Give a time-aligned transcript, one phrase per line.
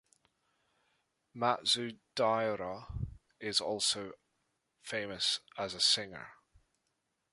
[1.35, 2.87] Matsudaira
[3.39, 4.13] is also
[4.81, 6.29] famous as a singer.